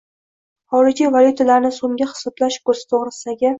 xorijiy 0.75 1.11
valyutalarni 1.17 1.73
so‘mga 1.77 2.09
nisbatan 2.11 2.59
kursi 2.71 2.91
to‘g‘risidagi 2.97 3.49